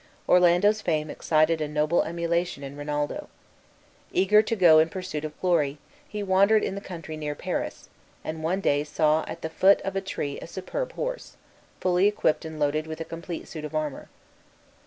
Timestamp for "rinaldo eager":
2.75-4.41